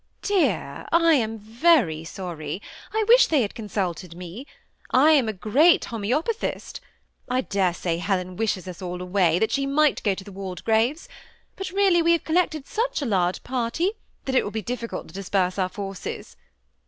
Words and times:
^ 0.23 0.27
Dear, 0.27 0.87
I 0.91 1.13
am 1.13 1.37
very 1.37 2.03
sorry; 2.03 2.59
I 2.91 3.05
wish 3.07 3.27
they 3.27 3.43
had 3.43 3.53
consulted 3.53 4.15
ibe,— 4.15 4.47
I 5.05 5.11
am 5.11 5.29
a 5.29 5.31
great 5.31 5.83
homoeopathist; 5.83 6.79
I 7.29 7.41
dare 7.41 7.75
say 7.75 7.99
Helen 7.99 8.35
wishes 8.35 8.67
us 8.67 8.81
all 8.81 8.99
away, 8.99 9.37
that 9.37 9.51
she 9.51 9.67
might 9.67 10.01
go 10.01 10.15
to 10.15 10.23
the 10.23 10.31
Walde 10.31 10.63
graves; 10.63 11.07
but 11.55 11.69
really 11.69 12.01
we 12.01 12.13
have 12.13 12.23
collected 12.23 12.65
such 12.65 13.03
a 13.03 13.05
lai^ 13.05 13.43
par 13.43 13.69
ty, 13.69 13.91
that 14.25 14.33
it 14.33 14.43
will 14.43 14.49
be 14.49 14.63
difficult 14.63 15.07
to 15.09 15.13
disperse 15.13 15.59
our 15.59 15.69
forces. 15.69 16.35